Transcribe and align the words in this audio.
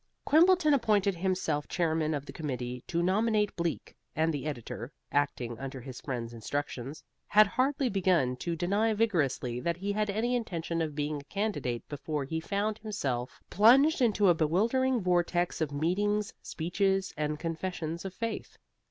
Quimbleton 0.25 0.73
appointed 0.73 1.13
himself 1.13 1.67
chairman 1.67 2.15
of 2.15 2.25
the 2.25 2.33
committee 2.33 2.83
to 2.87 3.03
nominate 3.03 3.55
Bleak, 3.55 3.93
and 4.15 4.33
the 4.33 4.47
editor 4.47 4.91
(acting 5.11 5.59
under 5.59 5.79
his 5.79 6.01
friend's 6.01 6.33
instructions) 6.33 7.03
had 7.27 7.45
hardly 7.45 7.87
begun 7.87 8.35
to 8.37 8.55
deny 8.55 8.95
vigorously 8.95 9.59
that 9.59 9.77
he 9.77 9.91
had 9.91 10.09
any 10.09 10.35
intention 10.35 10.81
of 10.81 10.95
being 10.95 11.17
a 11.17 11.23
candidate 11.25 11.87
before 11.87 12.23
he 12.23 12.39
found 12.39 12.79
himself 12.79 13.41
plunged 13.51 14.01
into 14.01 14.27
a 14.27 14.33
bewildering 14.33 14.99
vortex 15.01 15.61
of 15.61 15.71
meetings, 15.71 16.33
speeches, 16.41 17.13
and 17.15 17.37
confessions 17.37 18.03
of 18.03 18.11
faith. 18.11 18.57